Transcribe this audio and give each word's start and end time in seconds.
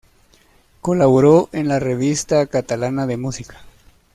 Colaboró 0.81 1.49
en 1.51 1.67
la 1.67 1.77
"Revista 1.79 2.47
Catalana 2.47 3.05
de 3.05 3.17
Música". 3.17 3.59